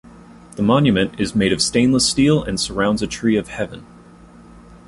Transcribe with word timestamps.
The 0.55 0.63
monument 0.63 1.19
is 1.19 1.35
made 1.35 1.53
of 1.53 1.61
stainless 1.61 2.09
steel 2.09 2.41
and 2.41 2.59
surrounds 2.59 3.03
a 3.03 3.07
tree 3.07 3.35
of 3.37 3.49
heaven. 3.49 3.85